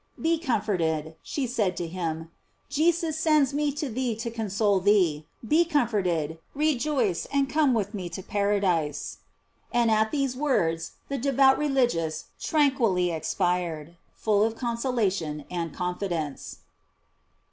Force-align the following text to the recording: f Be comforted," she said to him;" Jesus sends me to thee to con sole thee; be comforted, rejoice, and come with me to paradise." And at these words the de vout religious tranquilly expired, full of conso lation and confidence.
f 0.17 0.23
Be 0.23 0.39
comforted," 0.39 1.15
she 1.21 1.45
said 1.45 1.77
to 1.77 1.85
him;" 1.87 2.31
Jesus 2.69 3.19
sends 3.19 3.53
me 3.53 3.71
to 3.73 3.87
thee 3.87 4.15
to 4.15 4.31
con 4.31 4.49
sole 4.49 4.79
thee; 4.79 5.27
be 5.47 5.63
comforted, 5.63 6.39
rejoice, 6.55 7.27
and 7.31 7.47
come 7.47 7.75
with 7.75 7.93
me 7.93 8.09
to 8.09 8.23
paradise." 8.23 9.19
And 9.71 9.91
at 9.91 10.09
these 10.09 10.35
words 10.35 10.93
the 11.07 11.19
de 11.19 11.31
vout 11.33 11.59
religious 11.59 12.29
tranquilly 12.39 13.11
expired, 13.11 13.95
full 14.15 14.41
of 14.43 14.55
conso 14.55 14.91
lation 14.91 15.45
and 15.51 15.71
confidence. 15.71 16.61